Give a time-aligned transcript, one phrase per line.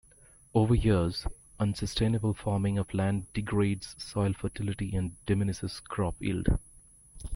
[0.55, 1.27] Over years,
[1.59, 6.47] unsustainable farming of land degrades soil fertility and diminishes crop yield.